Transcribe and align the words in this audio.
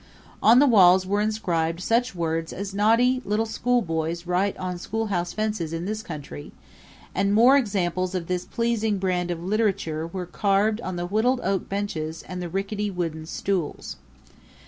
On 0.41 0.57
the 0.57 0.65
walls 0.65 1.05
were 1.05 1.21
inscribed 1.21 1.79
such 1.79 2.15
words 2.15 2.51
as 2.51 2.73
naughty 2.73 3.21
little 3.23 3.45
boys 3.83 4.25
write 4.25 4.57
on 4.57 4.79
schoolhouse 4.79 5.31
fences 5.31 5.73
in 5.73 5.85
this 5.85 6.01
country, 6.01 6.51
and 7.13 7.35
more 7.35 7.55
examples 7.55 8.15
of 8.15 8.25
this 8.25 8.43
pleasing 8.43 8.97
brand 8.97 9.29
of 9.29 9.43
literature 9.43 10.07
were 10.07 10.25
carved 10.25 10.81
on 10.81 10.95
the 10.95 11.05
whittled 11.05 11.41
oak 11.43 11.69
benches 11.69 12.23
and 12.27 12.41
the 12.41 12.49
rickety 12.49 12.89
wooden 12.89 13.27
stools. 13.27 13.97